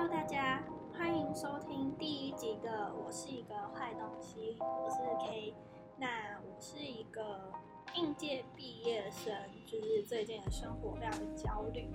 [0.00, 0.62] Hello，大家
[0.96, 4.96] 欢迎收听第一集的《我是一个坏东西》，我是
[5.26, 5.54] K。
[5.98, 6.08] 那
[6.38, 7.52] 我是一个
[7.94, 9.30] 应届毕业生，
[9.66, 11.86] 就是最近的生活非常的焦虑，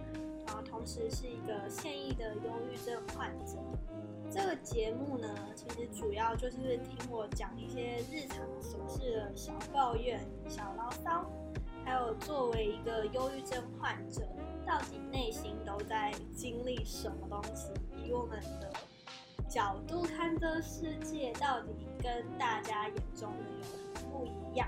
[0.46, 3.58] 然后同时是一个现役的忧郁症患者。
[4.30, 11.26] 这个节目呢，其实主要就是听我讲一些日常琐事的小抱怨、小牢骚，
[11.84, 14.22] 还有作为一个忧郁症患者，
[14.64, 17.72] 到底内心都在经历什么东西，
[18.06, 18.72] 以我们的
[19.50, 24.68] 角度看这世界，到底跟大家眼中的有什么不一样？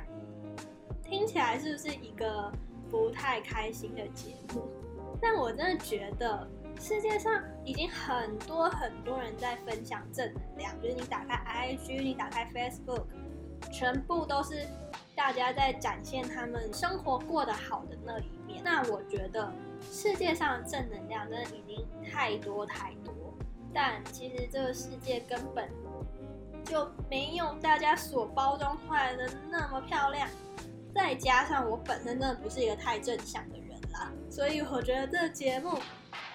[1.04, 2.52] 听起来是不是一个
[2.90, 4.68] 不太开心的节目？
[5.22, 6.48] 但我真的觉得。
[6.80, 13.02] 世界上已经很多很多人在分享正能量，就是你打开 IG，你打开 Facebook，
[13.72, 14.64] 全部都是
[15.16, 18.62] 大家在展现他们生活过得好的那一面。
[18.64, 19.52] 那我觉得
[19.92, 22.94] 世界上的正能量真的已经太多太，
[23.74, 25.70] 但其实这个世界根本
[26.66, 30.30] 就没有大家所包装出来的那么漂亮。
[30.94, 35.80] 再加上我本身真的不是一个太正向的人啦，所以我觉得这个节目。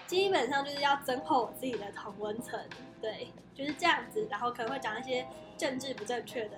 [0.04, 2.60] 基本上就是要增厚我自己的同温层，
[3.00, 4.28] 对，就是这样子。
[4.30, 6.56] 然后可能会讲一些政治不正确的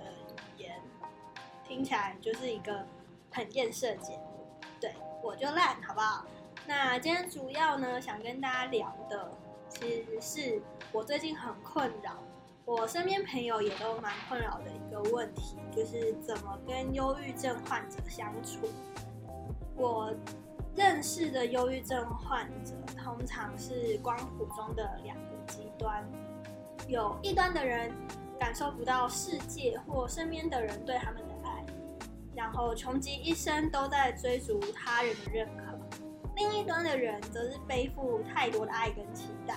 [0.57, 0.75] 语言，
[1.65, 2.85] 听起来就是一个
[3.31, 4.45] 很厌世的节目。
[4.81, 6.25] 对，我就烂，好不好？
[6.67, 9.31] 那今天主要呢，想跟大家聊的，
[9.79, 12.17] 其实是我最近很困扰，
[12.65, 18.67] 我身边朋友也都蛮困扰的一个问题，就是怎么跟忧郁症患者相处。
[19.75, 20.13] 我。
[20.77, 26.05] 认识的忧郁症患者通常是光谱中的两个极端，
[26.85, 27.89] 有一端的人
[28.37, 31.65] 感受不到世界或身边的人对他们的爱，
[32.35, 35.77] 然后穷极一生都在追逐他人的认可；
[36.35, 39.55] 另一端的人则是背负太多的爱跟期待，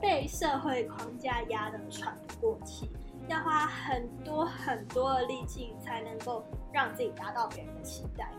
[0.00, 2.90] 被社会框架压得喘不过气，
[3.26, 8.30] 要花很多很多的力气才能够让自己达到别人的期待。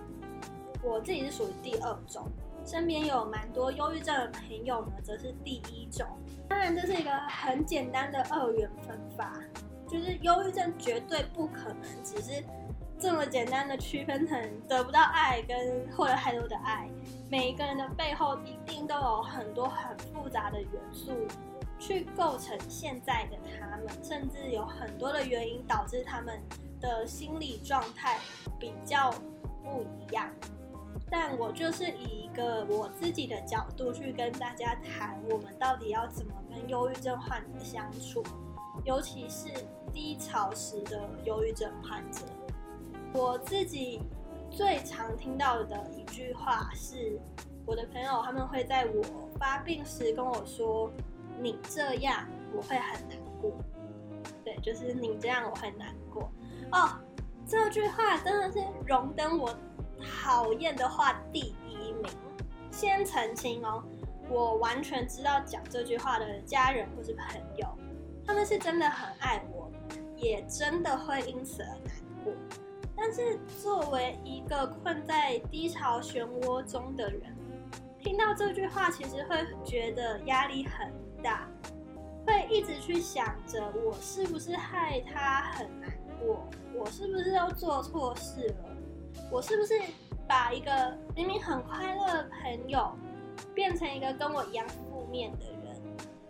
[0.84, 2.28] 我自己是属于第二种，
[2.66, 6.08] 身边有蛮多忧郁症的朋友呢，则是第一种。
[6.48, 9.34] 当然，这是一个很简单的二元分法，
[9.92, 12.42] 就是忧郁症绝对不可能只是
[12.98, 16.90] 这么简单的区分成得不到爱跟获得太多的爱。
[17.30, 21.12] 每一个人的背后一定都有很多很复杂的元素
[21.78, 26.42] 去构成现在的他们，甚至有很多的原因导致他们
[26.80, 28.18] 的心理状态
[28.58, 29.12] 比较
[29.62, 30.30] 不一样。
[31.10, 38.24] 但我就是以一个我自己的角度去跟大家谈，我们到底要怎么跟忧郁症患者相处，
[38.84, 39.50] 尤其是
[39.94, 42.22] 低潮时的忧郁症患者。
[43.14, 44.02] 我自己
[44.50, 47.20] 最常听到的一句话是，
[47.66, 49.04] 我的朋友他们会在我
[49.38, 50.92] 发病时跟我说
[51.40, 53.52] ：“你这样我会很难过。”
[54.44, 56.32] 对，就是你这样我会难过。
[56.72, 56.90] 哦，
[57.46, 59.56] 这句话真的是荣登我。
[60.04, 62.12] 讨厌的话第一名，
[62.72, 63.84] 先澄清哦，
[64.30, 67.68] 我完全知道讲这句话的家人或是朋友，
[68.26, 69.70] 他们是真的很爱我，
[70.16, 72.34] 也真的会因此而难过。
[72.96, 77.36] 但是作为一个困在低潮漩涡中的人，
[78.00, 80.92] 听到这句话，其实会觉得压力很
[81.24, 81.48] 大，
[82.26, 85.90] 会一直去想着我是不是害他很难
[86.20, 88.78] 过，我是不是又做错事了。
[89.32, 89.74] 我是不是
[90.28, 92.94] 把一个明明很快乐的朋友，
[93.54, 95.82] 变成一个跟我一样负面的人？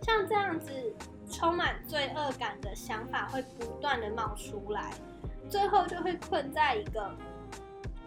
[0.02, 0.72] 像这样子
[1.32, 4.92] 充满罪恶感的想法会不断的冒出来，
[5.48, 7.10] 最后就会困在一个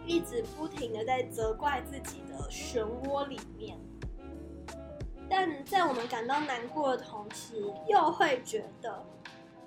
[0.06, 3.76] 一直不停的在责怪自己的漩涡里面。
[5.28, 9.04] 但在我们感到难过的同时，又会觉得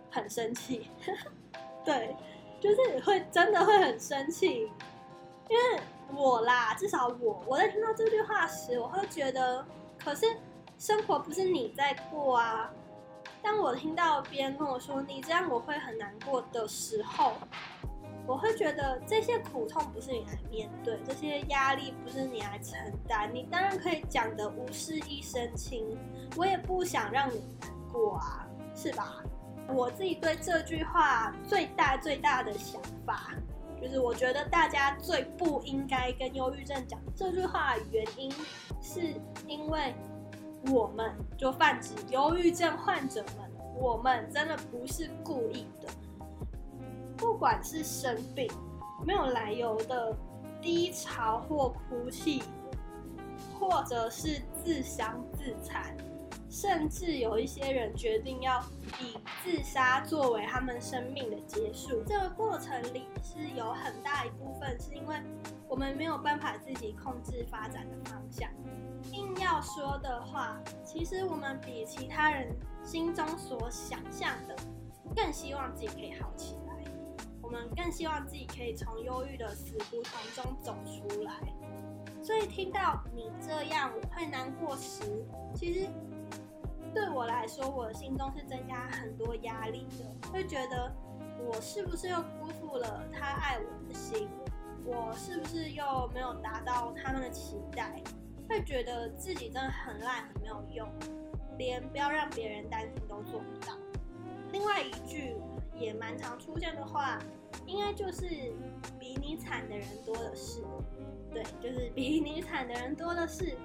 [0.09, 0.89] 很生气。
[1.83, 2.15] 对，
[2.61, 4.71] 就是会真的会很生气。
[5.50, 5.81] 因为
[6.13, 9.65] 我啦，至少我我在听到这句话时，我会觉得，
[9.97, 10.25] 可是
[10.77, 12.71] 生活不是你在过啊。
[13.41, 17.33] 当我听到别人跟我说你这样我会很难过的时候，
[18.27, 22.77] 我会觉得这些苦痛不是你来面对，这些压力不是你来承
[23.07, 23.30] 担。
[23.33, 25.97] 你当然可以讲的无事一身轻，
[26.36, 29.24] 我也不想让你难过啊，是吧？
[29.68, 33.31] 我自己对这句话最大最大的想法。
[33.81, 38.30] 就是我觉得大家最不应该跟忧郁症讲这句话原因，
[38.81, 39.13] 是
[39.47, 39.95] 因为
[40.67, 45.88] 我们就泛指忧郁症患者们，我们真的不是故意的。
[47.17, 48.50] 不管是生病、
[49.06, 50.15] 没有来由的
[50.61, 52.44] 低潮或哭泣，
[53.59, 55.95] 或者是自伤自残，
[56.50, 58.63] 甚至有一些人决定要
[59.01, 62.03] 以自杀作为他们生命的结束。
[62.05, 65.15] 这个过程里是有很大一部分是因为
[65.67, 68.50] 我们没有办法自己控制发展的方向。
[69.11, 74.56] 硬要说的话，其实我们比其他人心中所想象的
[75.15, 76.83] 更希望自己可以好起来。
[77.41, 81.33] 我们更希望自己可以从忧郁的死胡同中走出来。
[82.21, 85.01] 所以听到你这样我会难过时，
[85.55, 85.89] 其实
[86.94, 90.29] 对我来说，我的心中是增加很多压力的。
[90.31, 90.94] 会觉得
[91.47, 94.29] 我是不是又辜负了他爱我的心？
[94.85, 98.01] 我是不是又没有达到他们的期待？
[98.50, 100.90] 会觉得自己真的很烂，很没有用，
[101.57, 103.78] 连不要让别人担心都做不到。
[104.51, 105.36] 另外一句
[105.78, 107.19] 也蛮常出现的话。
[107.66, 108.25] 应该就是
[109.00, 110.63] 比你惨的人多的是，
[111.31, 113.56] 对，就是比你惨的人多的是。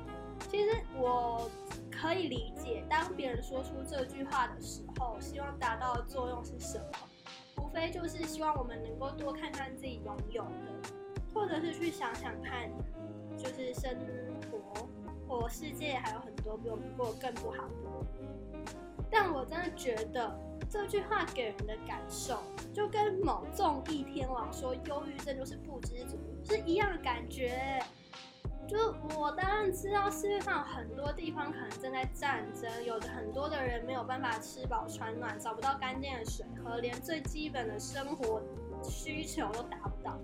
[0.51, 1.51] 其实我
[1.91, 7.63] 可以理解，当别人说出这句话的时候，希望达到的作用是什么？
[7.63, 10.91] 无非就是希望我们能够多看看自己拥有的，
[11.33, 12.71] 或者是去想想看，
[13.39, 13.97] 就是生
[15.26, 18.65] 活或世界还有很多比我们过更不好的。
[19.11, 20.35] 但我真的觉得。
[20.71, 22.43] 这句话给人的感受，
[22.73, 27.81] 就跟某综艺天王说忧郁症就是不知足是一样的感觉。
[28.67, 28.76] 就
[29.17, 38.43] 我当然知道世界上很多地方可能正在战争，有的很多的人没有办法吃饱穿暖，找不到干净的水喝，连最基本的生活
[38.82, 40.19] 需求都达不到。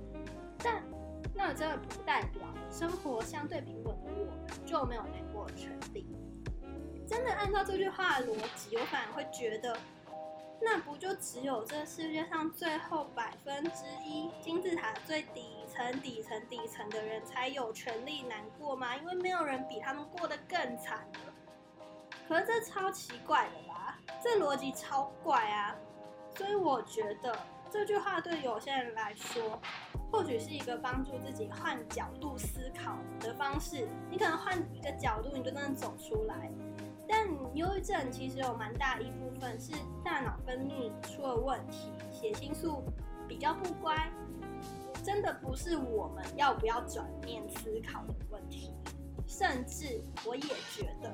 [0.58, 0.82] 但
[1.34, 6.06] 那真的不代表生活相对平稳的我们就没有难过的权利。
[7.08, 9.76] 真的按照这句话的逻辑，我反而会觉得。
[10.62, 18.94] 那不就只有这世界上最后百分之一金字塔最底层、底层、底层的人才有权利难过吗？
[18.94, 21.32] 因为没有人比他们过得更惨了。
[22.28, 23.99] 可是这超奇怪的吧？
[24.23, 25.75] 这逻辑超怪啊！
[26.37, 27.34] 所以我觉得
[27.70, 29.58] 这句话对有些人来说，
[30.11, 33.87] 或许是一个帮助自己换角度思考的方式。
[34.11, 36.51] 你可能换一个角度，你就能走出来。
[37.09, 39.73] 但忧郁症其实有蛮大一部分是
[40.05, 42.83] 大脑分泌出了问题，血清素
[43.27, 44.11] 比较不乖，
[45.03, 48.73] 真的不是我们要不要转念思考的问题。
[49.27, 50.43] 甚至我也
[50.73, 51.12] 觉得，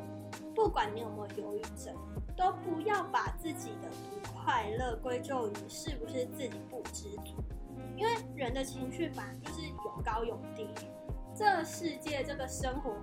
[0.55, 1.95] 不管你有没有忧郁症，
[2.35, 7.35] 都不要把自己的不快乐归咎于是不是自己不知足，
[7.97, 10.69] 因为人的情绪本来就是有高有低。
[11.35, 12.95] 这世界、这个生活、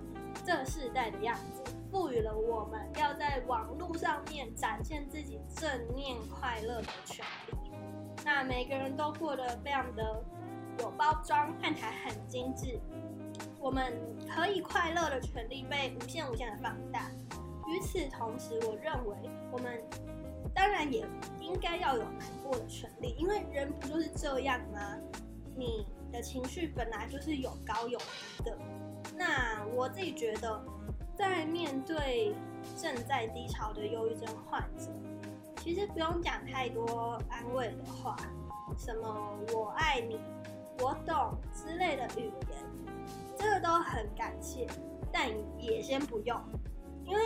[0.44, 1.62] 这世代的样子。
[1.90, 7.70] 赋予了我们要在网络上面展现自己正面快乐的权利。
[8.24, 10.20] 那每个人都过得非常的
[10.80, 12.80] 有包装，看起来很精致。
[13.60, 13.92] 我们
[14.28, 17.08] 可以快乐的权利被无限无限的放大。
[17.68, 19.16] 与此同时，我认为
[19.52, 19.80] 我们
[20.54, 21.06] 当然也
[21.40, 24.96] 应该要有难过的权利，因为人不就是这样吗？
[25.56, 28.58] 你的情绪本来就是有高有低的。
[29.16, 30.64] 那我自己觉得。
[31.16, 32.34] 在面对
[32.76, 34.90] 正在低潮的忧郁症患者，
[35.58, 38.16] 其实不用讲太多安慰的话，
[38.76, 40.18] 什么“我爱你
[40.82, 42.58] ”“我懂”之类的语言，
[43.38, 44.66] 这个都很感谢，
[45.12, 46.36] 但也先不用，
[47.04, 47.22] 因为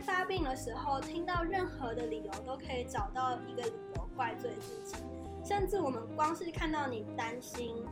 [0.00, 4.96] 发病的时候，听到任何的理由都可以找到一个理由怪罪自己，
[5.44, 7.84] 甚至我们光是看到你担心。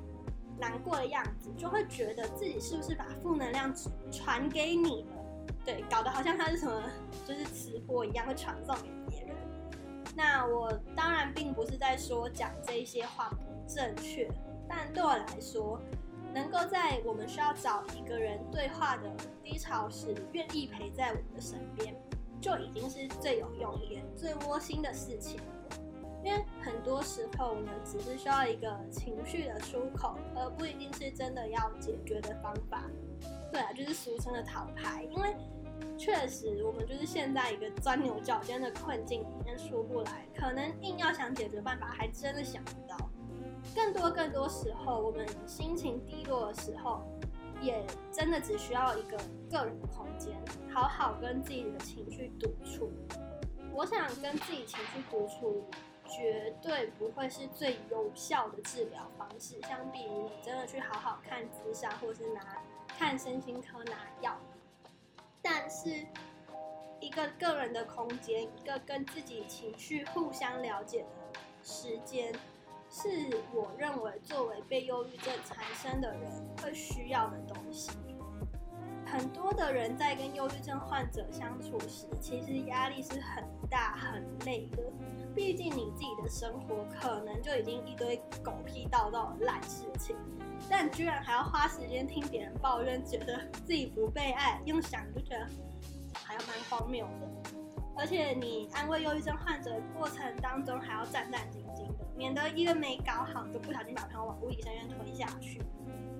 [0.60, 3.72] 难过的样子，就会觉得自己是不是把负能量
[4.10, 5.24] 传给你了？
[5.64, 6.82] 对，搞得好像他是什么，
[7.24, 9.36] 就是吃播一样，会传送给别人。
[10.16, 14.28] 那我当然并不是在说讲这些话不正确，
[14.68, 15.80] 但对我来说，
[16.38, 19.10] 能够在我们需要找一个人对话的
[19.42, 21.92] 低潮时，愿意陪在我们的身边，
[22.40, 25.40] 就已经是最有用也最窝心的事情。
[26.22, 32.84] 因为很多时候，我们只是需要一个情绪的出口，而不一定是真的要解决的方法。
[33.50, 35.02] 对啊，就是俗称的逃牌。
[35.10, 35.34] 因为
[35.96, 42.62] 确实，我们就是陷在一个钻牛角尖的困境里面出不来，可能硬要想解决办法，还真的想。
[43.74, 47.02] 更多更多时候，我们心情低落的时候，
[47.60, 49.16] 也真的只需要一个
[49.50, 50.36] 个人的空间，
[50.72, 52.90] 好好跟自己的情绪独处。
[53.72, 55.64] 我想跟自己情绪独处。
[56.10, 62.40] 绝对不会是最有效的治疗方式，相比于你真的去好好看自杀，或是拿
[62.88, 64.34] 看身心科拿药。
[65.42, 66.06] 但是，
[66.98, 72.32] 一个个人的空间，一个跟自己情绪互相了解的时间，
[72.90, 73.08] 是
[73.52, 76.30] 我认为作为被忧郁症缠身的人
[76.62, 77.90] 会需要的东西。
[79.06, 84.82] 很多的人在跟忧郁症患者相处时，其实压力是很大、很累的。
[85.34, 90.16] 毕竟你自己的生活可能就已经一堆狗屁倒灶的烂事情，
[90.68, 95.46] 但居然还要花时间听别人抱怨，觉得自己不被爱，用想就觉得
[96.12, 97.37] 还要蛮荒谬的。
[97.98, 105.60] 而且你安慰忧郁症患者过程当中，还要战战兢兢的，免得一个没搞好就不小心把朋友往物理深渊推下去。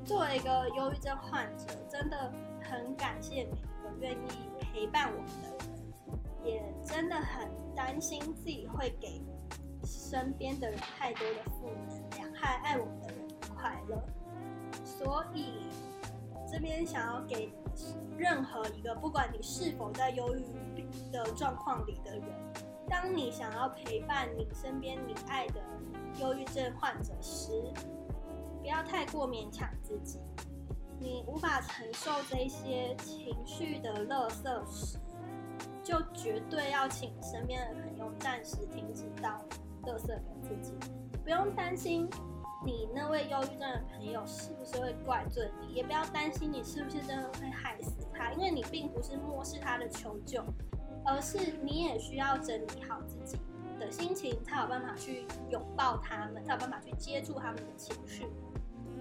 [0.04, 4.16] 作为一个忧郁症患者，真的很感谢每一个愿意
[4.60, 9.22] 陪伴我们的人，也真的很担心自己会给
[9.84, 14.02] 身边的人太多的负能量，害爱我们的人不快乐。
[14.84, 15.68] 所以
[16.50, 17.52] 这边想要给
[18.16, 22.24] 任何一个，不管你是否在忧郁的状况里的人，
[22.88, 25.60] 当你想要陪伴你身边你爱的
[26.18, 27.50] 忧郁症患者时，
[28.60, 30.20] 不要太过勉强自己。
[30.98, 34.98] 你无法承受这些情绪的垃圾时，
[35.84, 39.44] 就绝对要请身边的朋友暂时停止到
[39.84, 40.72] 垃圾给自己。
[41.22, 42.08] 不用担心
[42.64, 50.44] 你那位忧郁症的朋友是不是会怪罪你，也不要担心你是不是真的会害死他，因为你并不是漠视他的求救。
[51.04, 53.38] 而是你也需要整理好自己
[53.80, 58.26] 的心情，才有办法去拥抱他们，才有办法去接住他们的情绪。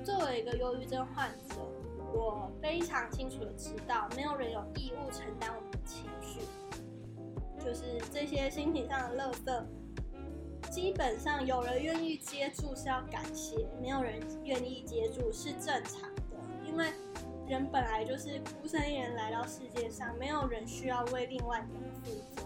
[0.05, 1.55] 作为一个忧郁症患者，
[2.13, 6.39] 我非常清楚的知道，没有人有义务承担我们的情绪。
[7.59, 9.65] 就是这些心情上的垃圾，
[10.77, 16.86] 基本上有人愿意接住是要感谢，没有人愿意接住是正常的，因为。
[17.48, 22.43] 人本来就是孤身一人来到世界上，没有人需要为另外一个人负责。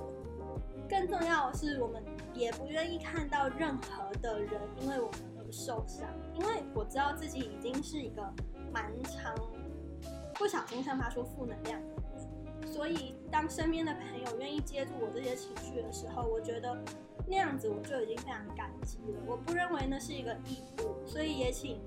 [0.88, 2.03] 更重要的是，我们
[2.35, 6.07] 也不愿意看到任何的人因为我们而受伤。
[6.35, 8.21] 因为我知道自己已经是一个
[8.71, 9.35] 蛮常
[10.35, 11.95] 不小心散发出负能量的人，
[12.65, 16.77] 所以当身边的朋友愿意接住我这些情绪的时候，我觉得
[17.27, 19.19] 那样子我就已经非常感激了。
[19.27, 21.79] 我不认为那是一个义务，所以也请。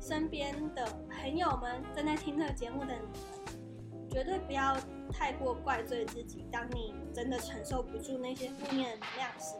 [0.00, 4.76] 身边的朋友们正在听这个节目的你们，绝对不要
[5.10, 6.46] 太过怪罪自己。
[6.52, 9.56] 当你真的承受不住那些负面能量时，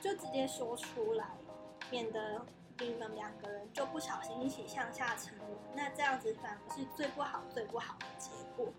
[0.00, 1.26] 就直接说出来，
[1.90, 2.40] 免得
[2.80, 5.50] 你们两个人就不小心一起向下沉沦。
[5.76, 8.72] 那这样子反而是最不好、最不好的结果。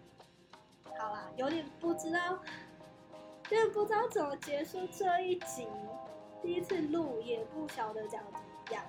[0.98, 2.40] 好啦，有点不知道，
[3.50, 5.68] 有点不知道怎么结束这一集。
[6.42, 8.84] 第一次录也不晓得讲怎么样。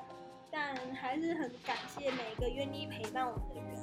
[0.50, 3.76] 但还是很感谢每个愿意陪伴我的人。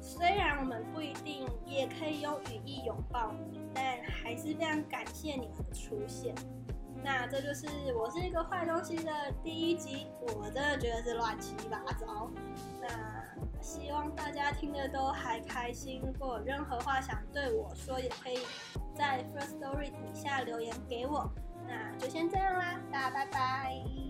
[0.00, 3.34] 虽然我们不一定也可以用语义拥抱，
[3.74, 6.34] 但还是非常感谢你们的出现。
[7.02, 9.10] 那这就是我是一个坏东西的
[9.42, 12.30] 第一集，我真的觉得是乱七八糟。
[12.80, 12.88] 那
[13.66, 16.00] 希望大家听的都还开心。
[16.00, 18.38] 如果有任何话想对我说，也可以
[18.94, 21.28] 在 First Story 底下留言给我。
[21.66, 24.05] 那就先这样啦，大家拜拜。